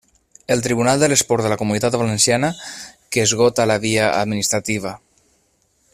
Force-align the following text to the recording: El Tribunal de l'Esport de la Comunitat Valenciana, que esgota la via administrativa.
El 0.53 0.61
Tribunal 0.67 1.01
de 1.03 1.09
l'Esport 1.11 1.45
de 1.47 1.51
la 1.53 1.57
Comunitat 1.59 1.97
Valenciana, 2.03 2.51
que 3.13 3.27
esgota 3.29 3.69
la 3.73 3.79
via 3.87 4.11
administrativa. 4.23 4.99